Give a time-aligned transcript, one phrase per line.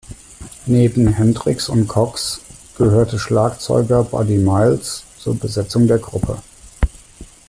[0.65, 2.41] Neben Hendrix und Cox
[2.75, 6.41] gehörte Schlagzeuger Buddy Miles zur Besetzung der Gruppe.